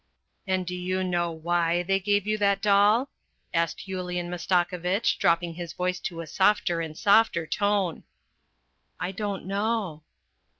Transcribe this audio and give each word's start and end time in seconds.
"And 0.47 0.65
do 0.65 0.73
you 0.73 1.03
know 1.03 1.31
why 1.31 1.83
they 1.83 1.99
gave 1.99 2.25
you 2.25 2.35
that 2.39 2.59
doll?" 2.59 3.11
asked 3.53 3.87
Yulian 3.87 4.29
Mastakovitch, 4.29 5.19
dropping 5.19 5.53
his 5.53 5.73
voice 5.73 5.99
to 5.99 6.21
a 6.21 6.25
softer 6.25 6.81
and 6.81 6.97
softer 6.97 7.45
tone." 7.45 8.01
I 8.99 9.11
don't 9.11 9.45
know." 9.45 10.01